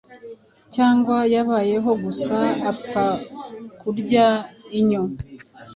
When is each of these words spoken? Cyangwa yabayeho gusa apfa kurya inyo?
Cyangwa 0.75 1.17
yabayeho 1.33 1.91
gusa 2.03 2.37
apfa 2.71 3.05
kurya 3.79 4.27
inyo? 4.79 5.03